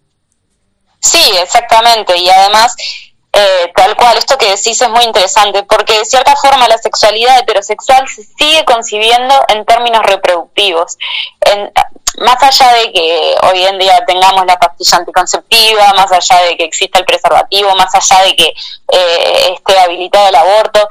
Sí, 1.00 1.32
exactamente. 1.40 2.16
Y 2.16 2.28
además, 2.28 2.74
eh, 3.32 3.72
tal 3.74 3.94
cual, 3.96 4.16
esto 4.16 4.36
que 4.36 4.46
decís 4.50 4.80
es 4.80 4.88
muy 4.90 5.04
interesante, 5.04 5.62
porque 5.62 5.98
de 5.98 6.04
cierta 6.04 6.34
forma 6.36 6.68
la 6.68 6.78
sexualidad 6.78 7.38
heterosexual 7.38 8.08
se 8.08 8.24
sigue 8.24 8.64
concibiendo 8.64 9.34
en 9.48 9.64
términos 9.64 10.02
reproductivos. 10.02 10.96
En, 11.40 11.70
más 12.20 12.42
allá 12.42 12.72
de 12.74 12.92
que 12.92 13.36
hoy 13.42 13.64
en 13.64 13.78
día 13.78 14.04
tengamos 14.06 14.44
la 14.46 14.58
pastilla 14.58 14.98
anticonceptiva, 14.98 15.92
más 15.94 16.10
allá 16.10 16.42
de 16.42 16.56
que 16.56 16.64
exista 16.64 16.98
el 16.98 17.04
preservativo, 17.04 17.74
más 17.76 17.94
allá 17.94 18.24
de 18.24 18.34
que 18.34 18.54
eh, 18.92 19.54
esté 19.54 19.78
habilitado 19.78 20.28
el 20.28 20.34
aborto, 20.34 20.88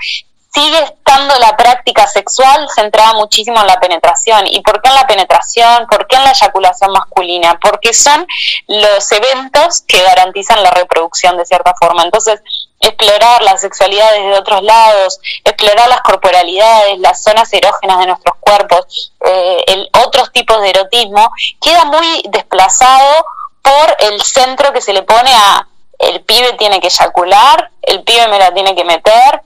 sigue 0.57 0.79
estando 0.79 1.37
la 1.37 1.55
práctica 1.55 2.07
sexual 2.07 2.67
centrada 2.73 3.13
muchísimo 3.13 3.59
en 3.61 3.67
la 3.67 3.79
penetración. 3.79 4.47
¿Y 4.47 4.61
por 4.61 4.81
qué 4.81 4.89
en 4.89 4.95
la 4.95 5.05
penetración? 5.05 5.85
¿Por 5.87 6.07
qué 6.07 6.15
en 6.15 6.23
la 6.23 6.31
eyaculación 6.31 6.91
masculina? 6.91 7.59
Porque 7.61 7.93
son 7.93 8.25
los 8.67 9.11
eventos 9.11 9.81
que 9.87 10.01
garantizan 10.01 10.63
la 10.63 10.71
reproducción 10.71 11.37
de 11.37 11.45
cierta 11.45 11.75
forma. 11.79 12.03
Entonces, 12.03 12.41
explorar 12.79 13.43
la 13.43 13.57
sexualidad 13.57 14.11
desde 14.11 14.39
otros 14.39 14.63
lados, 14.63 15.19
explorar 15.43 15.89
las 15.89 16.01
corporalidades, 16.01 16.97
las 16.99 17.21
zonas 17.21 17.53
erógenas 17.53 17.99
de 17.99 18.07
nuestros 18.07 18.35
cuerpos, 18.39 19.13
eh, 19.25 19.63
el, 19.67 19.89
otros 20.05 20.31
tipos 20.31 20.59
de 20.61 20.71
erotismo, 20.71 21.31
queda 21.61 21.85
muy 21.85 22.23
desplazado 22.29 23.25
por 23.61 23.97
el 23.99 24.21
centro 24.21 24.73
que 24.73 24.81
se 24.81 24.93
le 24.93 25.03
pone 25.03 25.31
a 25.33 25.67
el 25.99 26.21
pibe 26.21 26.53
tiene 26.53 26.79
que 26.79 26.87
eyacular, 26.87 27.71
el 27.81 28.03
pibe 28.03 28.27
me 28.27 28.37
la 28.37 28.53
tiene 28.53 28.75
que 28.75 28.85
meter, 28.85 29.41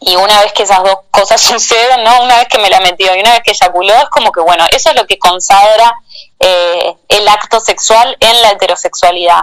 y 0.00 0.16
una 0.16 0.40
vez 0.40 0.52
que 0.52 0.62
esas 0.62 0.82
dos 0.82 0.98
cosas 1.10 1.40
suceden, 1.42 2.04
¿no? 2.04 2.22
Una 2.22 2.36
vez 2.36 2.48
que 2.48 2.58
me 2.58 2.70
la 2.70 2.80
metió 2.80 3.14
y 3.14 3.20
una 3.20 3.32
vez 3.32 3.42
que 3.42 3.52
eyaculó, 3.52 3.94
es 3.94 4.08
como 4.10 4.32
que, 4.32 4.40
bueno, 4.40 4.64
eso 4.72 4.90
es 4.90 4.96
lo 4.96 5.06
que 5.06 5.18
consagra 5.18 5.94
eh, 6.40 6.94
el 7.08 7.28
acto 7.28 7.60
sexual 7.60 8.16
en 8.20 8.42
la 8.42 8.50
heterosexualidad. 8.50 9.42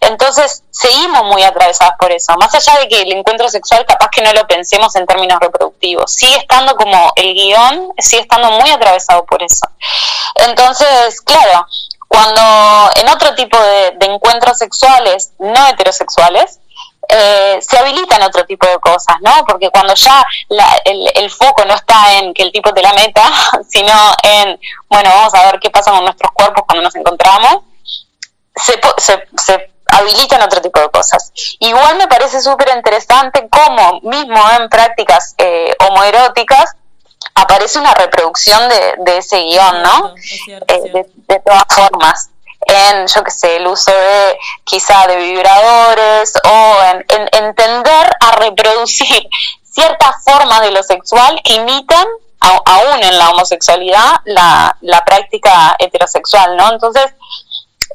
Entonces, 0.00 0.62
seguimos 0.70 1.24
muy 1.24 1.42
atravesadas 1.42 1.94
por 1.98 2.10
eso. 2.12 2.34
Más 2.36 2.54
allá 2.54 2.80
de 2.80 2.88
que 2.88 3.02
el 3.02 3.12
encuentro 3.12 3.48
sexual 3.48 3.84
capaz 3.86 4.08
que 4.10 4.22
no 4.22 4.32
lo 4.32 4.46
pensemos 4.46 4.94
en 4.96 5.06
términos 5.06 5.38
reproductivos, 5.40 6.12
sigue 6.12 6.36
estando 6.36 6.76
como 6.76 7.12
el 7.16 7.34
guion, 7.34 7.92
sigue 7.98 8.22
estando 8.22 8.50
muy 8.50 8.70
atravesado 8.70 9.24
por 9.24 9.42
eso. 9.42 9.66
Entonces, 10.34 11.20
claro, 11.20 11.66
cuando 12.08 12.90
en 12.96 13.08
otro 13.08 13.34
tipo 13.34 13.58
de 13.58 13.96
encuentros 14.00 14.58
sexuales 14.58 15.32
no 15.38 15.66
heterosexuales, 15.68 16.58
eh, 17.08 17.58
se 17.60 17.78
habilitan 17.78 18.22
otro 18.22 18.44
tipo 18.44 18.66
de 18.66 18.78
cosas, 18.78 19.16
¿no? 19.20 19.44
Porque 19.46 19.70
cuando 19.70 19.94
ya 19.94 20.24
el, 20.84 21.30
foco 21.30 21.64
no 21.64 21.74
está 21.74 22.14
en 22.18 22.34
que 22.34 22.42
el 22.42 22.52
tipo 22.52 22.72
te 22.72 22.82
la 22.82 22.92
meta, 22.92 23.22
sino 23.68 23.92
en, 24.22 24.58
bueno, 24.88 25.10
vamos 25.10 25.34
a 25.34 25.46
ver 25.46 25.60
qué 25.60 25.70
pasa 25.70 25.90
con 25.90 26.04
nuestros 26.04 26.32
cuerpos 26.32 26.64
cuando 26.66 26.82
nos 26.82 26.94
encontramos, 26.94 27.64
se, 28.56 28.80
se, 28.98 29.70
habilitan 29.86 30.42
otro 30.42 30.60
tipo 30.60 30.80
de 30.80 30.88
cosas. 30.90 31.32
Igual 31.60 31.96
me 31.96 32.08
parece 32.08 32.40
súper 32.40 32.70
interesante 32.76 33.48
cómo 33.48 34.00
mismo 34.02 34.40
en 34.58 34.68
prácticas 34.68 35.34
eh, 35.38 35.74
homoeróticas 35.88 36.76
aparece 37.34 37.78
una 37.78 37.94
reproducción 37.94 38.68
de, 38.68 39.18
ese 39.18 39.38
guion, 39.40 39.82
¿no? 39.82 40.14
Eh, 40.68 41.06
de 41.28 41.40
todas 41.40 41.64
formas 41.68 42.30
en, 42.66 43.06
yo 43.06 43.22
qué 43.24 43.30
sé, 43.30 43.56
el 43.56 43.66
uso 43.66 43.90
de 43.90 44.38
quizá 44.64 45.06
de 45.06 45.16
vibradores 45.16 46.32
o 46.44 46.76
en, 46.82 47.28
entender 47.32 48.16
a 48.20 48.32
reproducir 48.32 49.28
ciertas 49.62 50.22
formas 50.24 50.60
de 50.62 50.70
lo 50.70 50.82
sexual 50.82 51.40
imitan 51.44 52.06
aún 52.40 53.02
en 53.02 53.18
la 53.18 53.30
homosexualidad 53.30 54.16
la, 54.24 54.76
la 54.82 55.02
práctica 55.04 55.76
heterosexual, 55.78 56.56
¿no? 56.56 56.72
Entonces, 56.72 57.06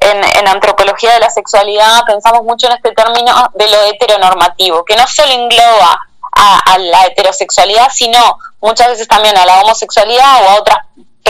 en, 0.00 0.24
en, 0.24 0.48
antropología 0.48 1.12
de 1.14 1.20
la 1.20 1.30
sexualidad 1.30 2.02
pensamos 2.04 2.42
mucho 2.42 2.66
en 2.66 2.72
este 2.72 2.92
término 2.92 3.32
de 3.54 3.70
lo 3.70 3.82
heteronormativo, 3.84 4.84
que 4.84 4.96
no 4.96 5.06
solo 5.06 5.30
engloba 5.30 6.00
a, 6.32 6.58
a, 6.58 6.78
la 6.78 7.06
heterosexualidad, 7.06 7.90
sino 7.92 8.38
muchas 8.60 8.88
veces 8.88 9.06
también 9.06 9.36
a 9.36 9.44
la 9.44 9.60
homosexualidad 9.60 10.42
o 10.42 10.48
a 10.48 10.54
otras 10.56 10.78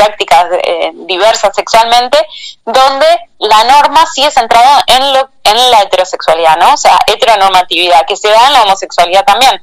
prácticas 0.01 0.47
eh, 0.65 0.93
diversas 0.95 1.55
sexualmente, 1.55 2.17
donde 2.65 3.07
la 3.39 3.65
norma 3.65 4.07
sigue 4.07 4.31
centrada 4.31 4.83
en, 4.87 5.13
lo, 5.13 5.29
en 5.45 5.71
la 5.71 5.83
heterosexualidad, 5.83 6.57
¿no? 6.57 6.73
O 6.73 6.77
sea, 6.77 6.99
heteronormatividad, 7.07 8.07
que 8.07 8.17
se 8.17 8.29
da 8.29 8.47
en 8.47 8.53
la 8.55 8.63
homosexualidad 8.63 9.25
también, 9.25 9.63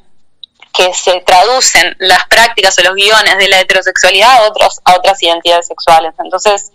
que 0.74 0.94
se 0.94 1.22
traducen 1.22 1.96
las 2.00 2.28
prácticas 2.28 2.78
o 2.78 2.84
los 2.84 2.94
guiones 2.94 3.38
de 3.40 3.48
la 3.48 3.62
heterosexualidad 3.62 4.32
a, 4.32 4.48
otros, 4.48 4.80
a 4.86 4.96
otras 4.96 5.22
identidades 5.24 5.66
sexuales. 5.66 6.14
Entonces, 6.20 6.72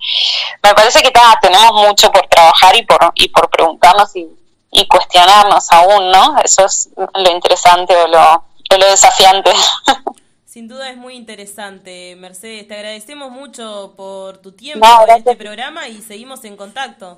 me 0.60 0.74
parece 0.74 1.02
que 1.02 1.12
tenemos 1.40 1.72
mucho 1.86 2.10
por 2.10 2.26
trabajar 2.26 2.74
y 2.74 2.84
por, 2.84 3.12
y 3.14 3.28
por 3.28 3.48
preguntarnos 3.48 4.16
y, 4.16 4.26
y 4.72 4.88
cuestionarnos 4.88 5.70
aún, 5.70 6.10
¿no? 6.10 6.36
Eso 6.42 6.66
es 6.66 6.88
lo 6.96 7.30
interesante 7.30 7.94
o 7.94 8.08
lo, 8.08 8.44
o 8.74 8.76
lo 8.76 8.90
desafiante. 8.90 9.52
Sin 10.52 10.68
duda 10.68 10.90
es 10.90 10.98
muy 10.98 11.14
interesante, 11.14 12.14
Mercedes. 12.16 12.68
Te 12.68 12.74
agradecemos 12.74 13.32
mucho 13.32 13.94
por 13.96 14.36
tu 14.36 14.52
tiempo 14.52 14.86
en 15.08 15.16
este 15.16 15.34
programa 15.34 15.88
y 15.88 16.02
seguimos 16.02 16.44
en 16.44 16.58
contacto. 16.58 17.16